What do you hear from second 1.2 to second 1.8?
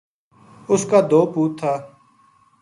پوت تھا